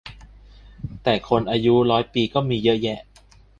[1.03, 2.99] แต่คนอายุร้อยปีก็มีเยอะแยะ